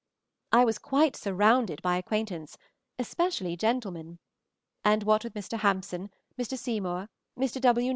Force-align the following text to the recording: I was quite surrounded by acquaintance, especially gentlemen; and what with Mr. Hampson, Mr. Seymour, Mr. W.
I 0.51 0.65
was 0.65 0.79
quite 0.79 1.15
surrounded 1.15 1.79
by 1.83 1.95
acquaintance, 1.95 2.57
especially 2.97 3.55
gentlemen; 3.55 4.17
and 4.83 5.03
what 5.03 5.23
with 5.23 5.35
Mr. 5.35 5.59
Hampson, 5.59 6.09
Mr. 6.39 6.57
Seymour, 6.57 7.07
Mr. 7.37 7.61
W. 7.61 7.89